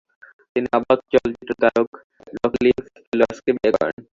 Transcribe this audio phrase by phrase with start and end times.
[0.51, 1.97] তিনি নির্বাক চলচ্চিত্র তারকা
[2.37, 3.97] রকলিফ ফেলোয়াসকে বিয়ে করেন।